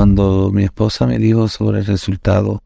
[0.00, 2.62] cuando mi esposa me dijo sobre el resultado.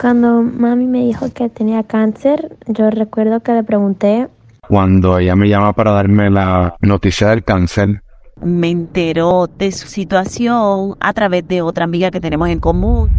[0.00, 4.28] Cuando mami me dijo que tenía cáncer, yo recuerdo que le pregunté.
[4.66, 8.02] Cuando ella me llama para darme la noticia del cáncer.
[8.40, 13.10] Me enteró de su situación a través de otra amiga que tenemos en común.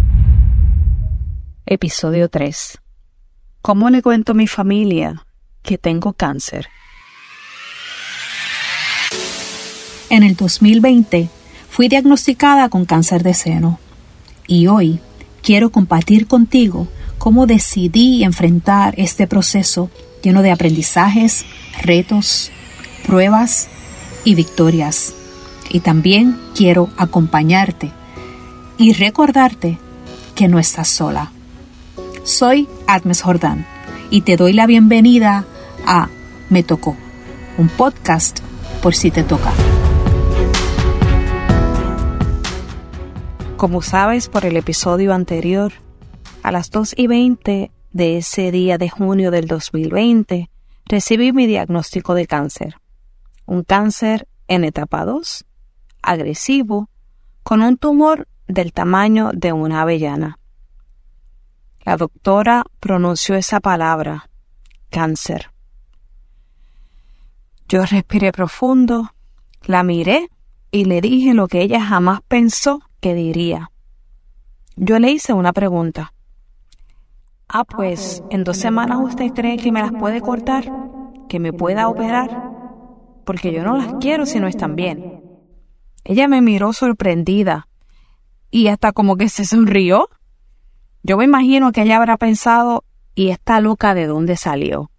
[1.67, 2.79] Episodio 3.
[3.61, 5.23] ¿Cómo le cuento a mi familia
[5.61, 6.65] que tengo cáncer?
[10.09, 11.29] En el 2020
[11.71, 13.79] fui diagnosticada con cáncer de seno
[14.45, 14.99] y hoy
[15.41, 19.89] quiero compartir contigo cómo decidí enfrentar este proceso
[20.21, 21.45] lleno de aprendizajes,
[21.81, 22.51] retos,
[23.07, 23.69] pruebas
[24.25, 25.13] y victorias.
[25.69, 27.91] Y también quiero acompañarte
[28.77, 29.77] y recordarte
[30.35, 31.31] que no estás sola.
[32.25, 33.65] Soy Agnes Jordán
[34.09, 35.45] y te doy la bienvenida
[35.87, 36.09] a
[36.49, 36.97] Me Tocó,
[37.57, 38.39] un podcast
[38.81, 39.53] por si te toca.
[43.61, 45.71] Como sabes por el episodio anterior,
[46.41, 50.49] a las 2 y 20 de ese día de junio del 2020,
[50.85, 52.77] recibí mi diagnóstico de cáncer.
[53.45, 55.45] Un cáncer en etapa 2,
[56.01, 56.89] agresivo,
[57.43, 60.39] con un tumor del tamaño de una avellana.
[61.85, 64.27] La doctora pronunció esa palabra,
[64.89, 65.51] cáncer.
[67.69, 69.13] Yo respiré profundo,
[69.61, 70.29] la miré
[70.71, 73.71] y le dije lo que ella jamás pensó ¿Qué diría.
[74.75, 76.13] Yo le hice una pregunta.
[77.49, 80.71] Ah, pues, ¿en dos semanas usted cree que me las puede cortar?
[81.27, 82.29] ¿Que me pueda operar?
[83.25, 85.19] Porque yo no las quiero si no están bien.
[86.03, 87.67] Ella me miró sorprendida
[88.51, 90.07] y hasta como que se sonrió.
[91.01, 92.83] Yo me imagino que ella habrá pensado,
[93.15, 94.91] ¿y esta loca de dónde salió?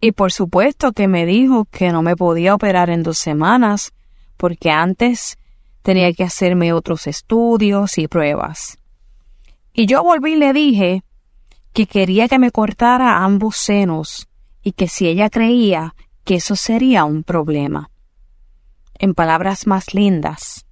[0.00, 3.92] Y por supuesto que me dijo que no me podía operar en dos semanas,
[4.38, 5.36] porque antes
[5.84, 8.78] tenía que hacerme otros estudios y pruebas.
[9.74, 11.04] Y yo volví y le dije
[11.74, 14.26] que quería que me cortara ambos senos
[14.62, 15.94] y que si ella creía
[16.24, 17.90] que eso sería un problema.
[18.98, 20.64] En palabras más lindas,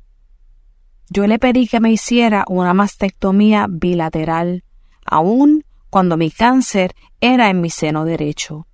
[1.10, 4.64] yo le pedí que me hiciera una mastectomía bilateral,
[5.04, 8.66] aun cuando mi cáncer era en mi seno derecho.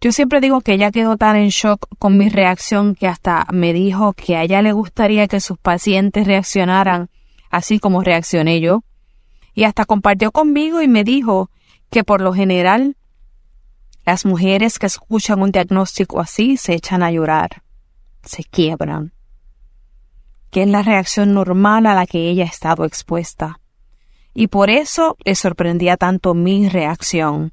[0.00, 3.72] Yo siempre digo que ella quedó tan en shock con mi reacción que hasta me
[3.72, 7.08] dijo que a ella le gustaría que sus pacientes reaccionaran
[7.50, 8.82] así como reaccioné yo.
[9.54, 11.50] Y hasta compartió conmigo y me dijo
[11.90, 12.96] que por lo general
[14.04, 17.62] las mujeres que escuchan un diagnóstico así se echan a llorar,
[18.22, 19.14] se quiebran,
[20.50, 23.60] que es la reacción normal a la que ella ha estado expuesta.
[24.34, 27.52] Y por eso le sorprendía tanto mi reacción.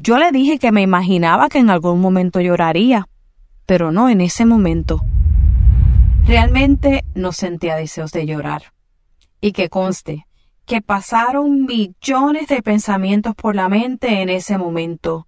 [0.00, 3.08] Yo le dije que me imaginaba que en algún momento lloraría,
[3.66, 5.00] pero no en ese momento.
[6.24, 8.72] Realmente no sentía deseos de llorar.
[9.40, 10.26] Y que conste,
[10.66, 15.26] que pasaron millones de pensamientos por la mente en ese momento.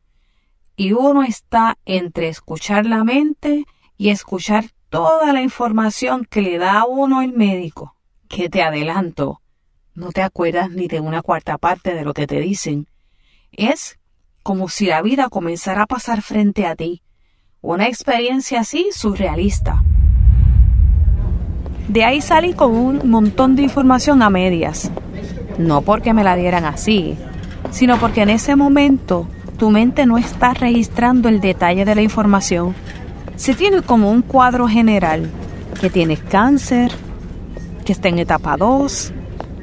[0.77, 3.65] Y uno está entre escuchar la mente
[3.97, 7.97] y escuchar toda la información que le da a uno el médico.
[8.29, 9.41] Que te adelanto,
[9.95, 12.87] no te acuerdas ni de una cuarta parte de lo que te dicen.
[13.53, 14.00] Es
[14.43, 17.03] como si la vida comenzara a pasar frente a ti.
[17.61, 19.83] Una experiencia así surrealista.
[21.89, 24.91] De ahí salí con un montón de información a medias.
[25.59, 27.17] No porque me la dieran así,
[27.71, 29.27] sino porque en ese momento
[29.59, 32.75] tu mente no está registrando el detalle de la información.
[33.37, 35.31] Se tiene como un cuadro general,
[35.81, 36.93] que tienes cáncer,
[37.85, 39.13] que está en etapa 2,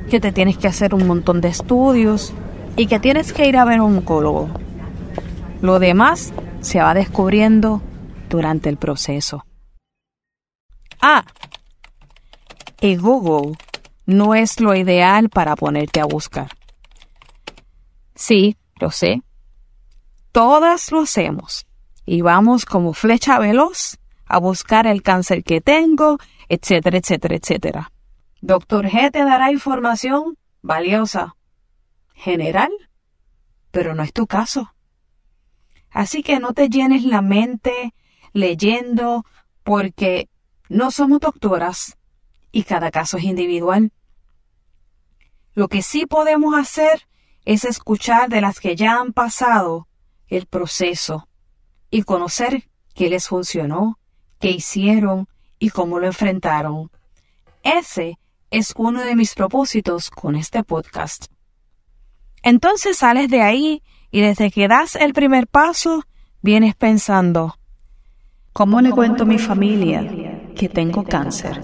[0.09, 2.33] que te tienes que hacer un montón de estudios
[2.75, 4.49] y que tienes que ir a ver a un oncólogo.
[5.61, 7.81] Lo demás se va descubriendo
[8.29, 9.45] durante el proceso.
[11.01, 11.25] Ah,
[12.79, 13.57] y Google
[14.05, 16.51] no es lo ideal para ponerte a buscar.
[18.13, 19.21] Sí, lo sé.
[20.31, 21.65] Todas lo hacemos.
[22.05, 23.97] Y vamos como flecha veloz
[24.27, 27.91] a buscar el cáncer que tengo, etcétera, etcétera, etcétera.
[28.41, 31.35] Doctor G te dará información valiosa,
[32.13, 32.71] general,
[33.71, 34.73] pero no es tu caso.
[35.97, 37.95] Así que no te llenes la mente
[38.31, 39.25] leyendo
[39.63, 40.29] porque
[40.69, 41.97] no somos doctoras
[42.51, 43.91] y cada caso es individual.
[45.55, 47.07] Lo que sí podemos hacer
[47.45, 49.87] es escuchar de las que ya han pasado
[50.27, 51.27] el proceso
[51.89, 53.97] y conocer qué les funcionó,
[54.39, 55.27] qué hicieron
[55.57, 56.91] y cómo lo enfrentaron.
[57.63, 58.19] Ese
[58.51, 61.25] es uno de mis propósitos con este podcast.
[62.43, 66.03] Entonces sales de ahí y desde que das el primer paso,
[66.41, 67.57] vienes pensando,
[68.53, 70.01] ¿cómo le cuento a mi familia
[70.57, 71.61] que tengo cáncer.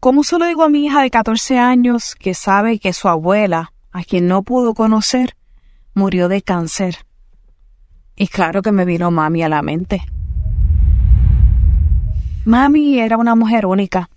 [0.00, 3.74] ¿Cómo se lo digo a mi hija de 14 años que sabe que su abuela,
[3.92, 5.36] a quien no pudo conocer,
[5.94, 7.04] murió de cáncer?
[8.16, 10.02] Y claro que me vino mami a la mente.
[12.46, 14.08] Mami era una mujer única,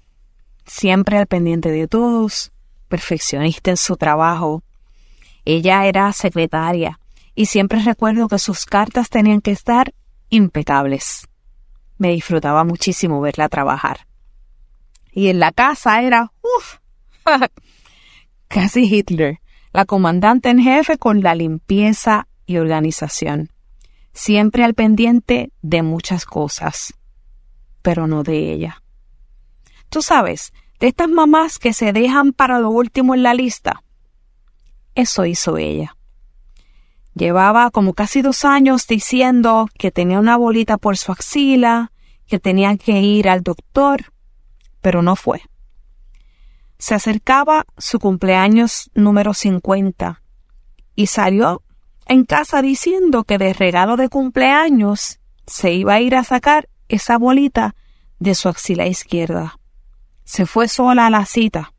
[0.66, 2.54] siempre al pendiente de todos,
[2.88, 4.64] perfeccionista en su trabajo.
[5.46, 7.00] Ella era secretaria
[7.36, 9.94] y siempre recuerdo que sus cartas tenían que estar
[10.30, 11.28] impecables.
[11.98, 14.08] Me disfrutaba muchísimo verla trabajar.
[15.12, 16.78] Y en la casa era, uff,
[18.48, 19.40] casi Hitler,
[19.72, 23.50] la comandante en jefe con la limpieza y organización.
[24.14, 26.94] Siempre al pendiente de muchas cosas
[27.84, 28.82] pero no de ella.
[29.90, 33.83] Tú sabes, de estas mamás que se dejan para lo último en la lista.
[34.96, 35.96] Eso hizo ella.
[37.16, 41.92] Llevaba como casi dos años diciendo que tenía una bolita por su axila,
[42.28, 44.12] que tenía que ir al doctor,
[44.82, 45.42] pero no fue.
[46.80, 50.22] Se acercaba su cumpleaños número 50
[50.96, 51.62] y salió
[52.08, 57.18] en casa diciendo que de regalo de cumpleaños se iba a ir a sacar esa
[57.18, 57.76] bolita
[58.20, 59.60] de su axila izquierda.
[60.24, 61.74] Se fue sola a la cita.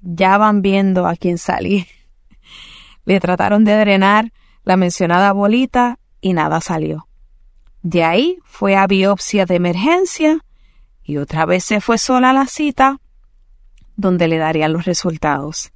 [0.00, 1.86] Ya van viendo a quién salí.
[3.10, 7.08] Le trataron de drenar la mencionada bolita y nada salió.
[7.82, 10.38] De ahí fue a biopsia de emergencia
[11.02, 13.00] y otra vez se fue sola a la cita
[13.96, 15.72] donde le darían los resultados.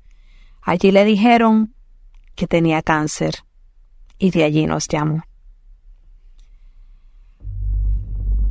[0.62, 1.74] Allí le dijeron
[2.36, 3.42] que tenía cáncer
[4.16, 5.24] y de allí nos llamó.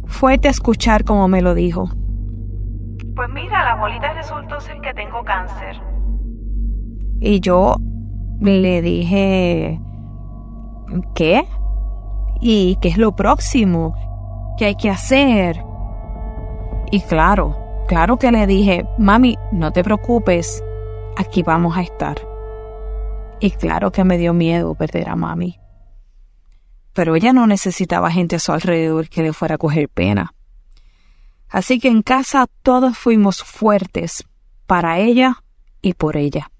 [0.07, 1.89] fuerte escuchar como me lo dijo.
[3.15, 5.81] Pues mira, la bolita resultó ser que tengo cáncer.
[7.21, 7.77] Y yo
[8.51, 9.79] le dije,
[11.15, 11.47] ¿qué?
[12.41, 13.95] ¿Y qué es lo próximo?
[14.57, 15.63] ¿Qué hay que hacer?
[16.91, 17.57] Y claro,
[17.87, 20.63] claro que le dije, mami, no te preocupes,
[21.17, 22.17] aquí vamos a estar.
[23.39, 25.59] Y claro que me dio miedo perder a mami
[26.93, 30.33] pero ella no necesitaba gente a su alrededor que le fuera a coger pena.
[31.49, 34.23] Así que en casa todos fuimos fuertes
[34.65, 35.43] para ella
[35.81, 36.51] y por ella.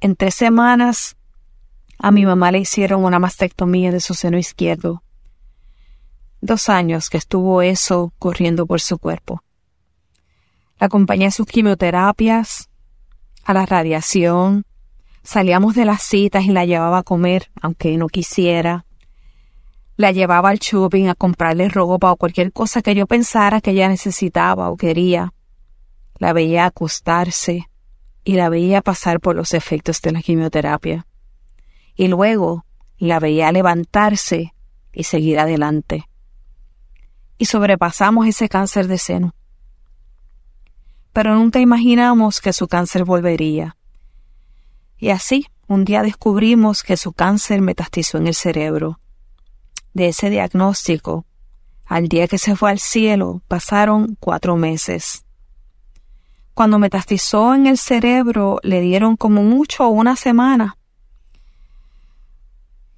[0.00, 1.16] En tres semanas
[1.98, 5.02] a mi mamá le hicieron una mastectomía de su seno izquierdo.
[6.40, 9.42] Dos años que estuvo eso corriendo por su cuerpo.
[10.78, 12.68] La acompañé a sus quimioterapias,
[13.44, 14.64] a la radiación,
[15.28, 18.86] Salíamos de las citas y la llevaba a comer, aunque no quisiera.
[19.96, 23.90] La llevaba al shopping a comprarle ropa o cualquier cosa que yo pensara que ella
[23.90, 25.34] necesitaba o quería.
[26.18, 27.68] La veía acostarse
[28.28, 31.06] y la veía pasar por los efectos de la quimioterapia.
[31.94, 32.66] Y luego
[32.98, 34.54] la veía levantarse
[34.92, 36.08] y seguir adelante.
[37.38, 39.34] Y sobrepasamos ese cáncer de seno.
[41.14, 43.78] Pero nunca imaginamos que su cáncer volvería
[44.98, 49.00] y así, un día descubrimos que su cáncer metastizó en el cerebro.
[49.94, 51.24] De ese diagnóstico,
[51.86, 55.24] al día que se fue al cielo, pasaron cuatro meses.
[56.58, 60.76] Cuando metastizó en el cerebro, le dieron como mucho una semana.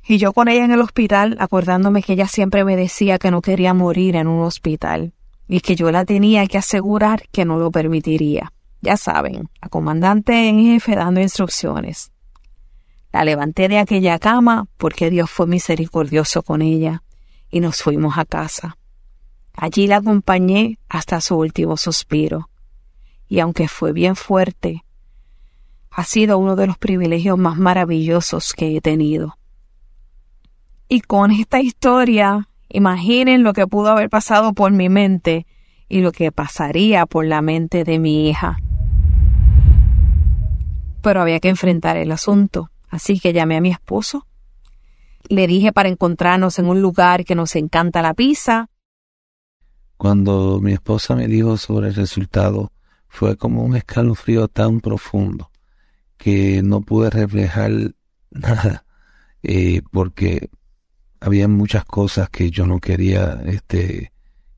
[0.02, 3.42] Y yo con ella en el hospital, acordándome que ella siempre me decía que no
[3.42, 5.12] quería morir en un hospital
[5.46, 8.50] y que yo la tenía que asegurar que no lo permitiría.
[8.80, 12.12] Ya saben, a comandante en jefe dando instrucciones.
[13.12, 17.02] La levanté de aquella cama porque Dios fue misericordioso con ella
[17.50, 18.78] y nos fuimos a casa.
[19.52, 22.49] Allí la acompañé hasta su último suspiro.
[23.30, 24.84] Y aunque fue bien fuerte,
[25.90, 29.38] ha sido uno de los privilegios más maravillosos que he tenido.
[30.86, 35.46] Y con esta historia, imaginen lo que pudo haber pasado por mi mente
[35.88, 38.58] y lo que pasaría por la mente de mi hija
[41.00, 42.70] pero había que enfrentar el asunto.
[42.88, 44.26] Así que llamé a mi esposo.
[45.28, 48.68] Le dije para encontrarnos en un lugar que nos encanta la pizza.
[49.96, 52.72] Cuando mi esposa me dijo sobre el resultado,
[53.10, 55.50] fue como un escalofrío tan profundo
[56.16, 57.94] que no pude reflejar
[58.30, 58.86] nada,
[59.42, 60.48] eh, porque
[61.20, 64.12] había muchas cosas que yo no quería este,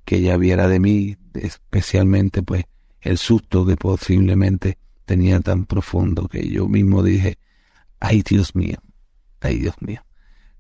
[0.04, 2.64] que ella viera de mí, especialmente pues
[3.00, 7.38] el susto que posiblemente tenía tan profundo que yo mismo dije,
[8.00, 8.76] ay Dios mío,
[9.40, 10.04] ay Dios mío.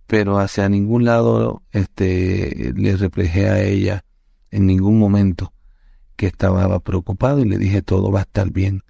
[0.06, 4.04] Pero hacia ningún lado este, le reflejé a ella
[4.50, 5.52] en ningún momento
[6.16, 8.82] que estaba preocupado y le dije todo va a estar bien,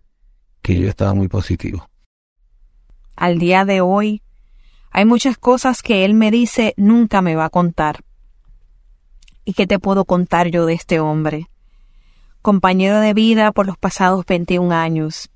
[0.62, 1.88] que yo estaba muy positivo.
[3.16, 4.22] Al día de hoy
[4.90, 8.04] hay muchas cosas que él me dice nunca me va a contar.
[9.44, 11.48] ¿Y qué te puedo contar yo de este hombre?
[12.42, 15.30] Compañero de vida por los pasados 21 años.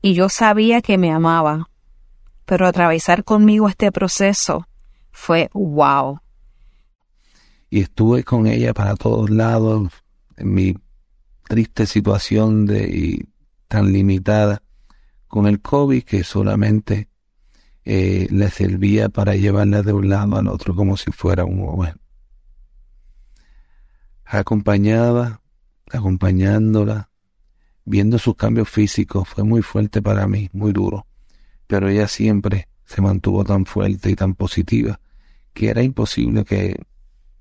[0.00, 1.70] Y yo sabía que me amaba.
[2.44, 4.66] Pero atravesar conmigo este proceso
[5.10, 6.20] fue wow.
[7.68, 9.90] Y estuve con ella para todos lados
[10.36, 10.74] en mi
[11.48, 13.28] triste situación de y
[13.66, 14.62] tan limitada
[15.26, 17.08] con el COVID que solamente
[17.84, 21.94] eh, le servía para llevarla de un lado al otro como si fuera un joven.
[24.24, 25.40] Acompañaba,
[25.90, 27.10] acompañándola,
[27.84, 31.06] viendo sus cambios físicos, fue muy fuerte para mí, muy duro,
[31.66, 35.00] pero ella siempre se mantuvo tan fuerte y tan positiva
[35.54, 36.78] que era imposible que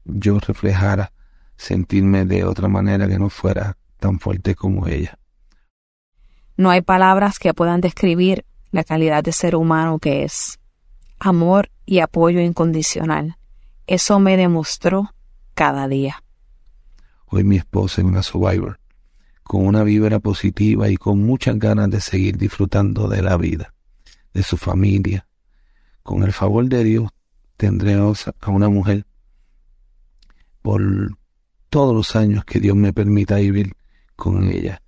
[0.06, 1.12] yo reflejara
[1.58, 5.18] sentirme de otra manera que no fuera tan fuerte como ella.
[6.56, 10.60] No hay palabras que puedan describir la calidad de ser humano que es.
[11.20, 13.38] Amor y apoyo incondicional.
[13.86, 15.14] Eso me demostró
[15.54, 16.24] cada día.
[17.28, 18.80] Hoy mi esposa es una survivor,
[19.44, 23.74] con una vibra positiva y con muchas ganas de seguir disfrutando de la vida,
[24.34, 25.28] de su familia.
[26.04, 27.10] Con el favor de Dios
[27.56, 29.06] tendremos a una mujer
[30.62, 30.82] por
[31.70, 33.77] todos los años que Dios me permita vivir
[34.18, 34.82] con ella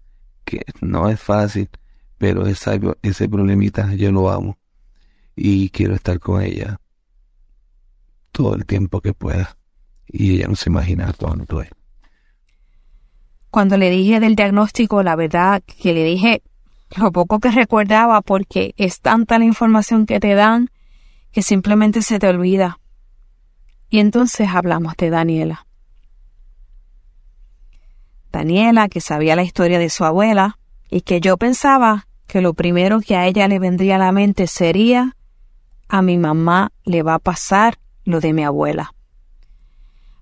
[0.44, 1.70] que no es fácil,
[2.18, 4.58] pero ese, ese problemita yo lo amo
[5.36, 6.82] y quiero estar con ella
[8.34, 9.56] todo el tiempo que pueda.
[10.08, 11.70] Y ella no se imagina cuánto es.
[13.52, 16.42] Cuando le dije del diagnóstico, la verdad que le dije
[16.98, 20.70] lo poco que recordaba porque es tanta la información que te dan
[21.32, 22.80] que simplemente se te olvida.
[23.90, 25.68] Y entonces hablamos de Daniela.
[28.32, 30.58] Daniela, que sabía la historia de su abuela,
[30.90, 34.48] y que yo pensaba que lo primero que a ella le vendría a la mente
[34.48, 35.16] sería
[35.88, 38.94] a mi mamá le va a pasar lo de mi abuela.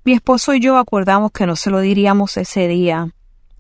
[0.05, 3.13] Mi esposo y yo acordamos que no se lo diríamos ese día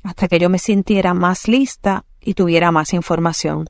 [0.03, 3.69] hasta que yo me sintiera más lista y tuviera más información.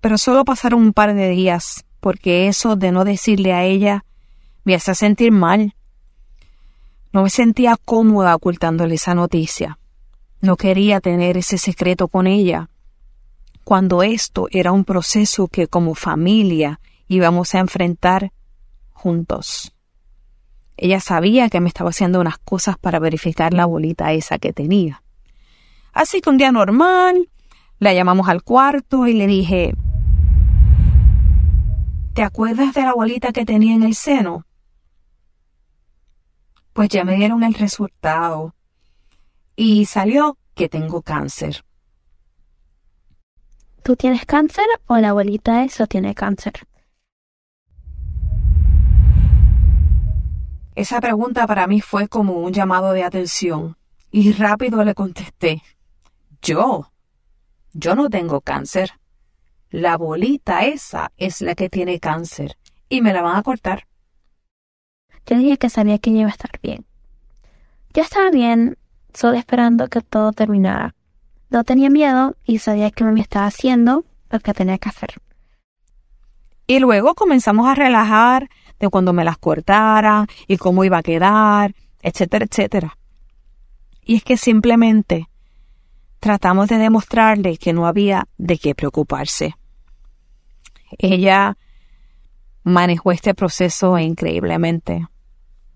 [0.00, 4.04] Pero solo pasaron un par de días, porque eso de no decirle a ella
[4.62, 5.74] me hacía sentir mal.
[7.14, 9.78] No me sentía cómoda ocultándole esa noticia.
[10.40, 12.70] No quería tener ese secreto con ella,
[13.62, 18.32] cuando esto era un proceso que como familia íbamos a enfrentar
[18.90, 19.72] juntos.
[20.76, 25.04] Ella sabía que me estaba haciendo unas cosas para verificar la bolita esa que tenía.
[25.92, 27.28] Así que un día normal,
[27.78, 29.76] la llamamos al cuarto y le dije,
[32.12, 34.44] ¿te acuerdas de la bolita que tenía en el seno?
[36.74, 38.54] Pues ya me dieron el resultado.
[39.54, 41.64] Y salió que tengo cáncer.
[43.84, 46.66] ¿Tú tienes cáncer o la abuelita esa tiene cáncer?
[50.74, 53.76] Esa pregunta para mí fue como un llamado de atención
[54.10, 55.62] y rápido le contesté,
[56.42, 56.90] yo,
[57.72, 58.98] yo no tengo cáncer.
[59.70, 63.86] La bolita esa es la que tiene cáncer y me la van a cortar.
[65.26, 66.84] Yo dije que sabía que iba a estar bien.
[67.92, 68.76] Ya estaba bien,
[69.12, 70.94] solo esperando que todo terminara.
[71.50, 75.14] No tenía miedo y sabía que me estaba haciendo lo que tenía que hacer.
[76.66, 78.48] Y luego comenzamos a relajar
[78.80, 82.98] de cuando me las cortara y cómo iba a quedar, etcétera, etcétera.
[84.02, 85.28] Y es que simplemente
[86.20, 89.54] tratamos de demostrarle que no había de qué preocuparse.
[90.98, 91.56] Ella
[92.62, 95.06] manejó este proceso increíblemente.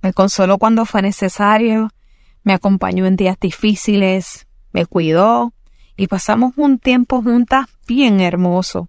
[0.02, 1.90] Me consoló cuando fue necesario
[2.48, 5.52] me acompañó en días difíciles, me cuidó
[5.98, 8.88] y pasamos un tiempo juntas bien hermoso.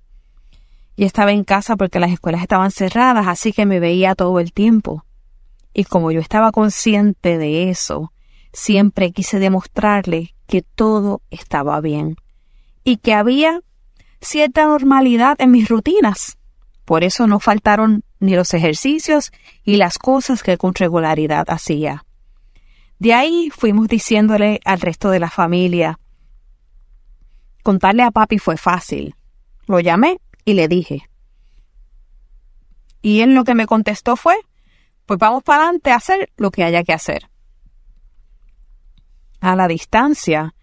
[0.96, 4.54] Y estaba en casa porque las escuelas estaban cerradas, así que me veía todo el
[4.54, 5.04] tiempo.
[5.74, 8.14] Y como yo estaba consciente de eso,
[8.54, 12.16] siempre quise demostrarle que todo estaba bien
[12.86, 13.60] y que había
[14.22, 16.38] cierta normalidad en mis rutinas.
[16.86, 19.32] Por eso no faltaron ni los ejercicios
[19.64, 22.06] y las cosas que con regularidad hacía.
[23.00, 26.00] De ahí fuimos diciéndole al resto de la familia.
[27.64, 29.16] Contarle a papi fue fácil.
[29.68, 31.10] Lo llamé y le dije.
[33.02, 34.36] Y él lo que me contestó fue,
[35.06, 37.30] pues vamos para adelante a hacer lo que haya que hacer.
[39.40, 40.54] A la distancia,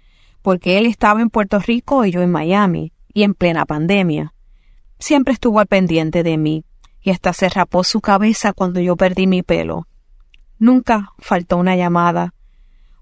[0.43, 4.35] porque él estaba en Puerto Rico y yo en Miami, y en plena pandemia.
[4.99, 6.65] Siempre estuvo al pendiente de mí,
[7.07, 9.87] y hasta se rapó su cabeza cuando yo perdí mi pelo.
[10.59, 12.35] Nunca faltó una llamada,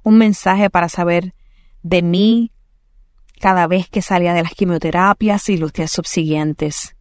[0.03, 1.35] un mensaje para saber
[1.83, 2.53] de mí
[3.41, 6.95] cada vez que salía de las quimioterapias y los días subsiguientes.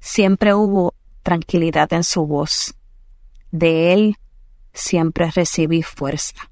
[0.00, 2.76] Siempre hubo tranquilidad en su voz.
[3.50, 4.16] De él
[4.72, 6.50] siempre recibí fuerza.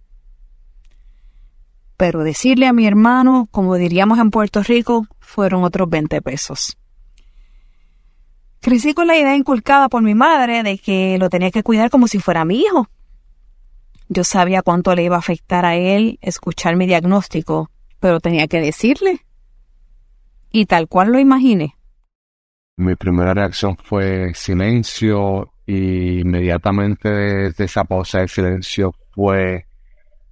[1.97, 6.77] Pero decirle a mi hermano, como diríamos en Puerto Rico, fueron otros 20 pesos.
[8.61, 12.07] Crecí con la idea inculcada por mi madre de que lo tenía que cuidar como
[12.07, 12.89] si fuera mi hijo.
[14.09, 18.61] Yo sabía cuánto le iba a afectar a él escuchar mi diagnóstico, pero tenía que
[18.61, 19.25] decirle.
[20.51, 21.77] Y tal cual lo imaginé.
[22.77, 29.67] Mi primera reacción fue silencio y inmediatamente de esa pausa de silencio fue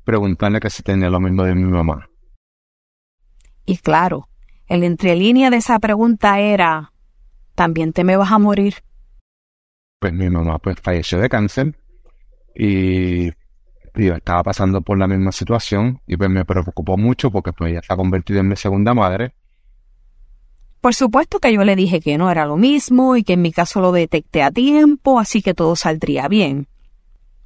[0.04, 2.08] preguntarle que si tenía lo mismo de mi mamá.
[3.64, 4.28] Y claro,
[4.66, 6.92] el entrelínea de esa pregunta era,
[7.58, 8.74] ¿también te me vas a morir?
[9.98, 11.76] Pues mi mamá pues falleció de cáncer
[12.54, 13.30] y
[13.96, 17.80] yo estaba pasando por la misma situación y pues me preocupó mucho porque pues ella
[17.84, 19.34] se ha convertido en mi segunda madre.
[20.80, 23.50] Por supuesto que yo le dije que no era lo mismo y que en mi
[23.50, 26.68] caso lo detecté a tiempo, así que todo saldría bien.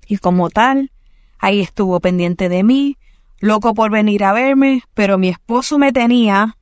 [0.06, 0.90] Y como tal,
[1.38, 2.98] ahí estuvo pendiente de mí,
[3.40, 6.58] loco por venir a verme, pero mi esposo me tenía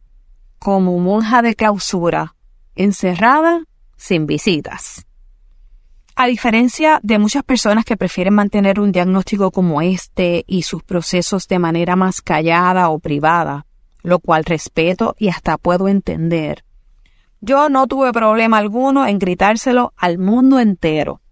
[0.61, 2.37] como monja de clausura,
[2.75, 3.65] encerrada,
[3.97, 5.07] sin visitas.
[6.17, 11.49] A diferencia de muchas personas que prefieren mantener un diagnóstico como este y sus procesos
[11.49, 13.67] de manera más callada o privada,
[14.03, 16.65] lo cual respeto y hasta puedo entender,
[17.41, 21.23] yo no tuve problema alguno en gritárselo al mundo entero.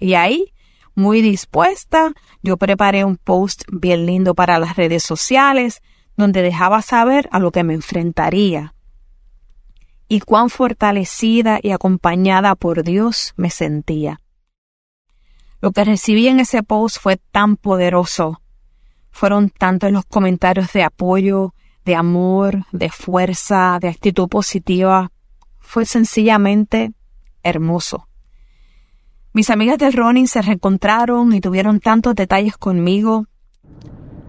[0.00, 0.52] Y ahí,
[0.94, 2.12] muy dispuesta,
[2.42, 5.82] yo preparé un post bien lindo para las redes sociales,
[6.16, 8.74] donde dejaba saber a lo que me enfrentaría
[10.12, 14.20] y cuán fortalecida y acompañada por Dios me sentía.
[15.62, 18.42] Lo que recibí en ese post fue tan poderoso.
[19.10, 21.54] Fueron tantos los comentarios de apoyo,
[21.86, 25.10] de amor, de fuerza, de actitud positiva.
[25.60, 26.92] Fue sencillamente
[27.42, 28.06] hermoso.
[29.32, 33.28] Mis amigas del Ronin se reencontraron y tuvieron tantos detalles conmigo.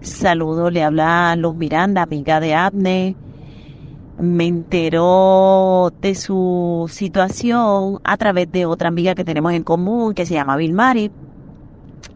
[0.00, 3.16] Saludo, le habla Luz Miranda, amiga de Abne
[4.18, 10.26] me enteró de su situación a través de otra amiga que tenemos en común que
[10.26, 11.10] se llama Vilmari.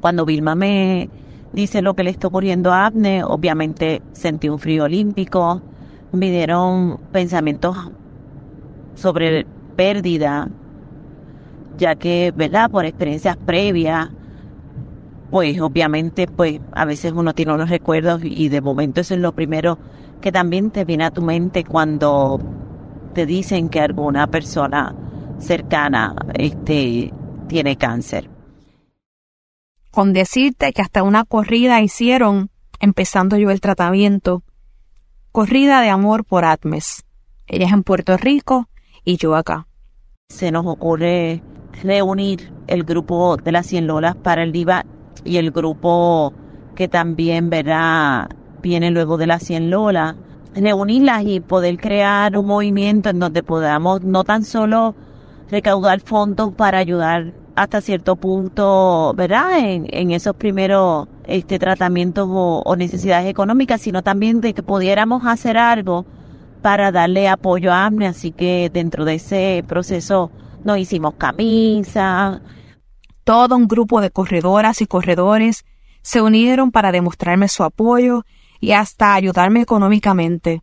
[0.00, 1.10] Cuando Vilma me
[1.52, 5.60] dice lo que le está ocurriendo a Abne, obviamente sentí un frío olímpico,
[6.12, 7.76] me dieron pensamientos
[8.94, 10.48] sobre pérdida,
[11.76, 12.70] ya que, ¿verdad?
[12.70, 14.08] Por experiencias previas,
[15.30, 19.32] pues obviamente, pues a veces uno tiene unos recuerdos y de momento eso es lo
[19.32, 19.78] primero
[20.20, 22.40] que también te viene a tu mente cuando
[23.14, 24.94] te dicen que alguna persona
[25.38, 27.12] cercana este,
[27.48, 28.30] tiene cáncer.
[29.90, 32.50] Con decirte que hasta una corrida hicieron,
[32.80, 34.42] empezando yo el tratamiento,
[35.32, 37.04] corrida de amor por Atmes.
[37.46, 38.68] Ella es en Puerto Rico
[39.04, 39.66] y yo acá.
[40.28, 41.42] Se nos ocurre
[41.82, 44.84] reunir el grupo de las 100 Lolas para el DIVA
[45.24, 46.34] y el grupo
[46.74, 48.28] que también verá
[48.62, 50.16] viene luego de las 100 Lola,
[50.54, 54.94] reunirlas y poder crear un movimiento en donde podamos no tan solo
[55.50, 59.58] recaudar fondos para ayudar hasta cierto punto, ¿verdad?
[59.58, 66.06] En, esos primeros este, tratamientos o, necesidades económicas, sino también de que pudiéramos hacer algo
[66.62, 68.06] para darle apoyo a AMNE.
[68.06, 70.30] Así que dentro de ese proceso
[70.64, 72.40] nos hicimos camisas.
[73.24, 75.64] Todo un grupo de corredoras y corredores
[76.02, 78.24] se unieron para demostrarme su apoyo
[78.60, 80.62] y hasta ayudarme económicamente.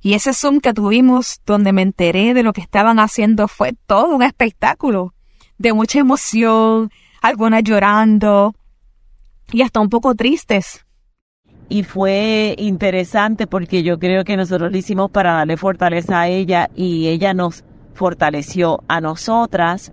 [0.00, 4.14] Y ese Zoom que tuvimos donde me enteré de lo que estaban haciendo fue todo
[4.14, 5.14] un espectáculo,
[5.56, 6.90] de mucha emoción,
[7.22, 8.54] algunas llorando
[9.50, 10.84] y hasta un poco tristes.
[11.70, 16.68] Y fue interesante porque yo creo que nosotros lo hicimos para darle fortaleza a ella
[16.74, 19.92] y ella nos fortaleció a nosotras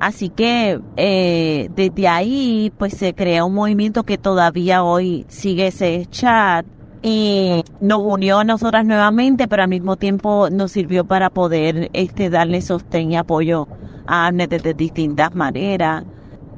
[0.00, 6.06] Así que eh, desde ahí pues se crea un movimiento que todavía hoy sigue ese
[6.10, 6.64] chat
[7.02, 12.30] y nos unió a nosotras nuevamente, pero al mismo tiempo nos sirvió para poder este
[12.30, 13.68] darle sostén y apoyo
[14.06, 16.04] a Abne de distintas maneras,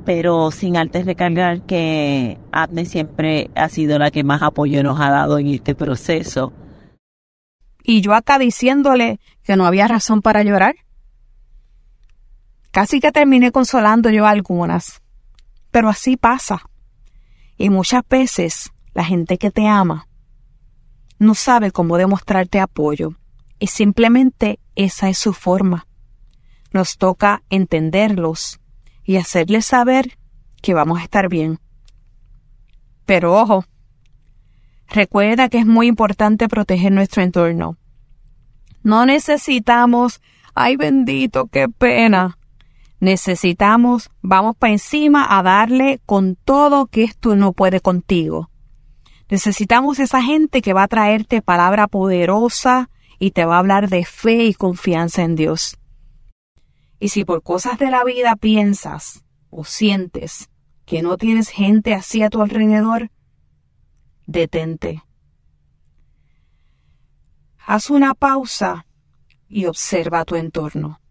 [0.05, 5.11] pero sin antes recargar que Abne siempre ha sido la que más apoyo nos ha
[5.11, 6.53] dado en este proceso.
[7.83, 10.77] Y yo acá diciéndole que no había razón para llorar.
[12.73, 15.03] Casi que terminé consolando yo algunas.
[15.71, 16.63] Pero así pasa.
[17.59, 20.09] Y muchas veces la gente que te ama
[21.19, 23.15] no sabe cómo demostrarte apoyo.
[23.59, 25.87] Y simplemente esa es su forma.
[26.73, 28.59] Nos toca entenderlos
[29.05, 30.19] y hacerles saber
[30.63, 31.61] que vamos a estar bien.
[33.05, 33.67] Pero ojo,
[34.89, 37.77] recuerda que es muy importante proteger nuestro entorno.
[38.83, 40.23] No necesitamos,
[40.55, 42.39] ay bendito, qué pena,
[43.03, 48.49] Necesitamos, vamos para encima a darle con todo que esto no puede contigo.
[49.29, 54.05] Necesitamos esa gente que va a traerte palabra poderosa y te va a hablar de
[54.05, 55.79] fe y confianza en Dios.
[57.01, 60.49] Y si por cosas de la vida piensas o sientes
[60.85, 63.11] que no tienes gente así a tu alrededor,
[64.27, 65.03] detente.
[67.67, 68.87] Haz una pausa
[69.49, 71.02] y observa tu entorno.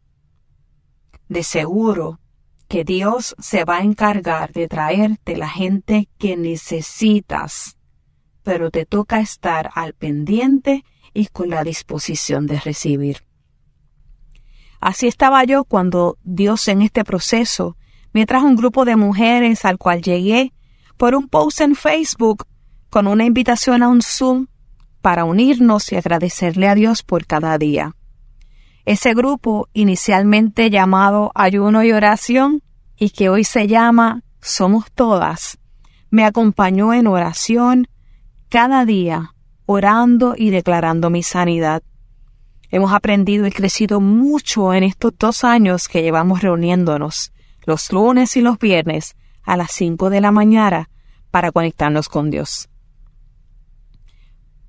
[1.32, 2.20] De seguro
[2.68, 7.78] que Dios se va a encargar de traerte la gente que necesitas,
[8.44, 13.24] pero te toca estar al pendiente y con la disposición de recibir.
[14.82, 17.78] Así estaba yo cuando Dios en este proceso
[18.12, 20.52] me trajo un grupo de mujeres al cual llegué
[20.98, 22.46] por un post en Facebook
[22.90, 24.48] con una invitación a un Zoom
[25.00, 27.96] para unirnos y agradecerle a Dios por cada día.
[28.86, 32.64] Ese grupo, inicialmente llamado Ayuno y Oración,
[32.98, 35.60] y que hoy se llama Somos Todas,
[36.10, 37.88] me acompañó en oración
[38.50, 39.34] cada día,
[39.66, 41.84] orando y declarando mi sanidad.
[42.70, 47.32] Hemos aprendido y crecido mucho en estos dos años que llevamos reuniéndonos,
[47.66, 50.90] los lunes y los viernes, a las cinco de la mañana,
[51.32, 52.70] para conectarnos con Dios.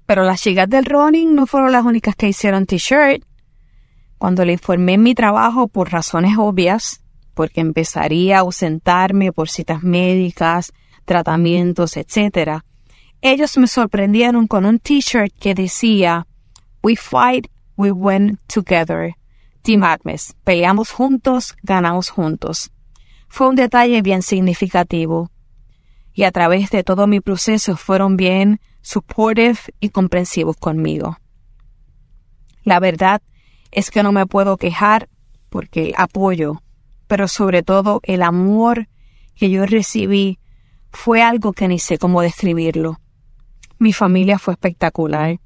[0.07, 3.25] Pero las chicas del running no fueron las únicas que hicieron t-shirt.
[4.22, 7.02] Cuando le informé mi trabajo por razones obvias,
[7.35, 10.72] porque empezaría a ausentarme por citas médicas,
[11.04, 12.61] tratamientos, etc.,
[13.20, 16.28] ellos me sorprendieron con un t-shirt que decía
[16.85, 19.16] We fight, we win together.
[19.62, 22.70] Team Agnes, peleamos juntos, ganamos juntos.
[23.26, 25.32] Fue un detalle bien significativo.
[26.14, 31.18] Y a través de todo mi proceso fueron bien supportive y comprensivos conmigo.
[32.62, 33.20] La verdad
[33.72, 35.08] es que no me puedo quejar
[35.48, 36.62] porque apoyo,
[37.08, 38.88] pero sobre todo el amor
[39.35, 40.38] que yo recibí
[40.90, 43.00] fue algo que ni sé cómo describirlo.
[43.78, 45.40] Mi familia fue espectacular.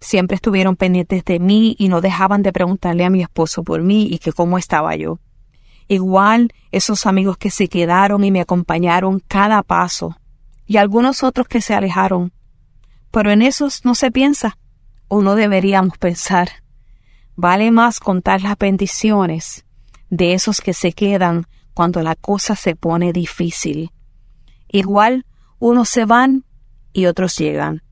[0.00, 4.08] Siempre estuvieron pendientes de mí y no dejaban de preguntarle a mi esposo por mí
[4.10, 5.18] y que cómo estaba yo.
[5.88, 10.16] Igual esos amigos que se quedaron y me acompañaron cada paso,
[10.66, 12.32] y algunos otros que se alejaron,
[13.10, 14.58] pero en esos no se piensa,
[15.08, 16.48] o no deberíamos pensar.
[17.36, 19.66] Vale más contar las bendiciones
[20.08, 23.90] de esos que se quedan cuando la cosa se pone difícil.
[24.68, 25.26] Igual
[25.58, 26.44] unos se van
[26.92, 27.82] y otros llegan.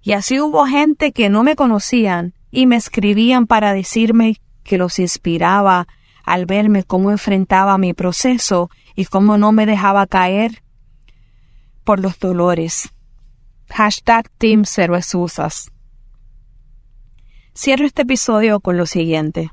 [0.00, 5.00] Y así hubo gente que no me conocían y me escribían para decirme que los
[5.00, 5.88] inspiraba
[6.24, 10.62] al verme cómo enfrentaba mi proceso y cómo no me dejaba caer
[11.82, 12.90] por los dolores.
[13.68, 14.64] Hashtag Team.
[17.56, 19.50] Cierro este episodio con lo siguiente.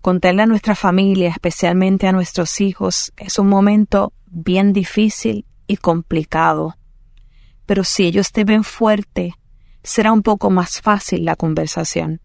[0.00, 6.76] Contarle a nuestra familia, especialmente a nuestros hijos, es un momento bien difícil y complicado.
[7.66, 9.34] Pero si ellos te ven fuerte,
[9.82, 12.20] será un poco más fácil la conversación.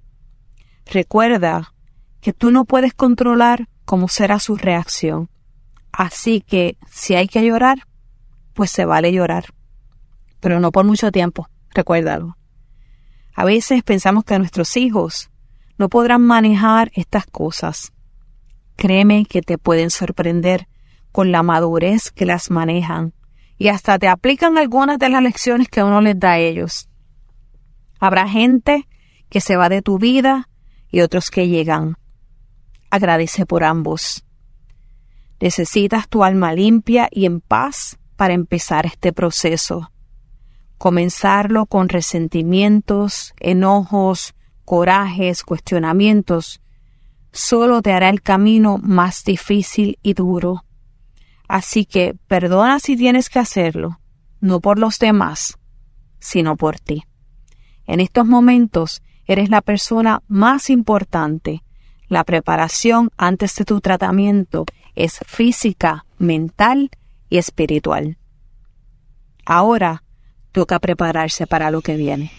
[0.86, 1.74] Recuerda
[2.22, 5.30] que tú no puedes controlar cómo será su reacción.
[5.92, 7.80] Así que si hay que llorar,
[8.54, 9.46] pues se vale llorar
[10.40, 12.38] pero no por mucho tiempo, recuérdalo.
[13.38, 15.30] A veces pensamos que nuestros hijos
[15.78, 17.94] no podrán manejar estas cosas.
[18.76, 20.68] Créeme que te pueden sorprender
[21.12, 23.14] con la madurez que las manejan
[23.60, 26.90] y hasta te aplican algunas de las lecciones que uno les da a ellos.
[28.00, 28.88] Habrá gente
[29.30, 30.50] que se va de tu vida
[30.90, 31.96] y otros que llegan.
[32.90, 34.26] Agradece por ambos.
[35.40, 39.92] Necesitas tu alma limpia y en paz para empezar este proceso.
[40.78, 44.36] Comenzarlo con resentimientos, enojos,
[44.66, 46.62] corajes, cuestionamientos,
[47.32, 50.66] solo te hará el camino más difícil y duro.
[51.48, 54.00] Así que perdona si tienes que hacerlo,
[54.42, 55.58] no por los demás,
[56.20, 57.06] sino por ti.
[57.86, 61.64] En estos momentos eres la persona más importante.
[62.10, 66.90] La preparación antes de tu tratamiento es física, mental
[67.30, 68.18] y espiritual.
[69.46, 70.04] Ahora
[70.52, 72.32] toca prepararse para lo que viene.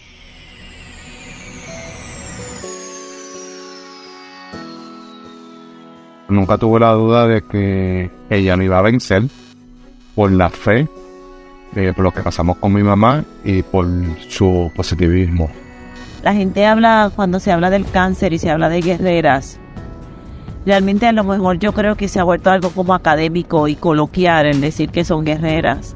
[6.29, 9.23] Nunca tuve la duda de que ella no iba a vencer
[10.13, 10.87] por la fe,
[11.75, 13.87] eh, por lo que pasamos con mi mamá y por
[14.29, 15.49] su positivismo.
[16.23, 19.59] La gente habla, cuando se habla del cáncer y se habla de guerreras,
[20.65, 24.45] realmente a lo mejor yo creo que se ha vuelto algo como académico y coloquial
[24.47, 25.95] en decir que son guerreras.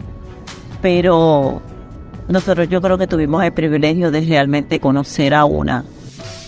[0.82, 1.62] Pero
[2.28, 5.84] nosotros yo creo que tuvimos el privilegio de realmente conocer a una.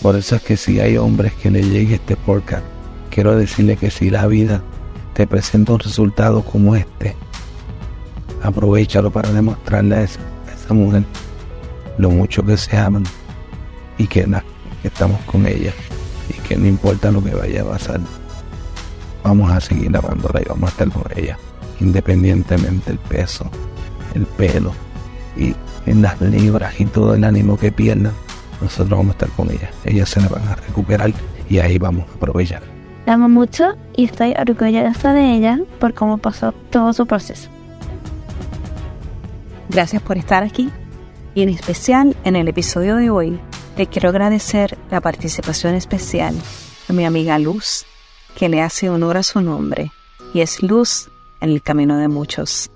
[0.02, 2.64] Por eso es que si hay hombres que le llegue este podcast,
[3.10, 4.62] quiero decirle que si la vida
[5.14, 7.14] te presenta un resultado como este,
[8.42, 10.20] aprovechalo para demostrarle a esa,
[10.70, 11.04] mujer
[11.96, 13.04] lo mucho que se aman
[13.98, 14.24] y que,
[14.82, 15.72] que estamos con ella
[16.28, 18.00] y que no importa lo que vaya a pasar,
[19.22, 21.38] vamos a seguir amándola y vamos a estar con ella,
[21.80, 23.48] independientemente del peso,
[24.14, 24.72] el pelo
[25.36, 25.54] y
[25.86, 28.12] en las libras y todo el ánimo que pierdan,
[28.60, 29.70] nosotros vamos a estar con ella.
[29.84, 31.12] Ellas se la van a recuperar
[31.48, 32.62] y ahí vamos a aprovechar.
[33.06, 37.48] La amo mucho y estoy orgullosa de ella por cómo pasó todo su proceso.
[39.68, 40.70] Gracias por estar aquí
[41.34, 43.38] y en especial en el episodio de hoy
[43.76, 46.34] te quiero agradecer la participación especial
[46.88, 47.84] de mi amiga Luz,
[48.36, 49.92] que le hace honor a su nombre
[50.32, 52.70] y es luz en el camino de muchos.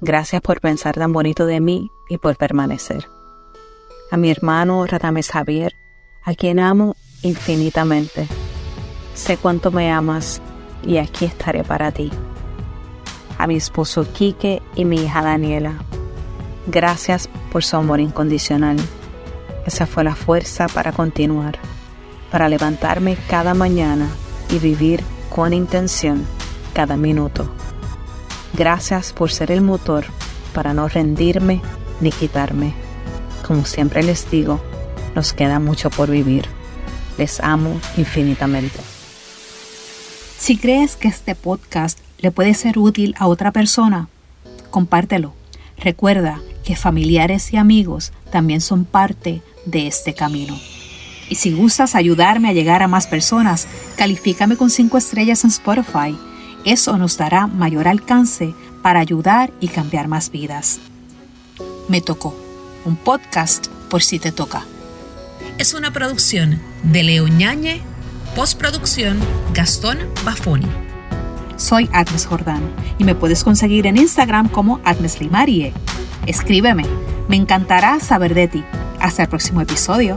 [0.00, 3.08] Gracias por pensar tan bonito de mí y por permanecer.
[4.10, 5.74] A mi hermano Ratames Javier,
[6.22, 8.28] a quien amo infinitamente
[9.14, 10.40] sé cuánto me amas
[10.82, 12.10] y aquí estaré para ti.
[13.38, 15.74] A mi esposo Quique y mi hija Daniela,
[16.66, 18.76] gracias por su amor incondicional.
[19.66, 21.58] Esa fue la fuerza para continuar,
[22.30, 24.08] para levantarme cada mañana
[24.50, 26.26] y vivir con intención
[26.74, 27.48] cada minuto.
[28.52, 30.04] Gracias por ser el motor
[30.52, 31.62] para no rendirme
[32.00, 32.74] ni quitarme.
[33.46, 34.60] Como siempre les digo,
[35.14, 36.46] nos queda mucho por vivir.
[37.18, 38.80] Les amo infinitamente.
[40.38, 44.08] Si crees que este podcast le puede ser útil a otra persona,
[44.70, 45.34] compártelo.
[45.78, 50.58] Recuerda que familiares y amigos también son parte de este camino.
[51.28, 56.16] Y si gustas ayudarme a llegar a más personas, califícame con 5 estrellas en Spotify.
[56.64, 60.80] Eso nos dará mayor alcance para ayudar y cambiar más vidas.
[61.88, 62.34] Me tocó.
[62.84, 64.64] Un podcast por si te toca.
[65.58, 67.82] Es una producción de Leo Ñañe
[68.34, 69.18] Postproducción,
[69.52, 70.66] Gastón Bafoni.
[71.56, 72.62] Soy Agnes Jordán
[72.98, 75.72] y me puedes conseguir en Instagram como Agnes Limarie.
[76.26, 76.84] Escríbeme,
[77.28, 78.64] me encantará saber de ti.
[78.98, 80.16] Hasta el próximo episodio.